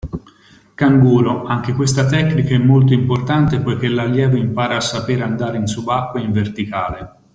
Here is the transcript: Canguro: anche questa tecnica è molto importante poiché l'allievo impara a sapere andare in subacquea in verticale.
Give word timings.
Canguro: 0.73 1.43
anche 1.45 1.73
questa 1.73 2.07
tecnica 2.07 2.55
è 2.55 2.57
molto 2.57 2.91
importante 2.91 3.59
poiché 3.59 3.87
l'allievo 3.87 4.35
impara 4.35 4.77
a 4.77 4.81
sapere 4.81 5.21
andare 5.21 5.57
in 5.57 5.67
subacquea 5.67 6.23
in 6.23 6.31
verticale. 6.31 7.15